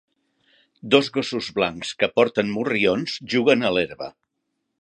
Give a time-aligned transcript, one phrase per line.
[0.95, 4.13] Dos gossos blancs que porten morrions juguen a l'herba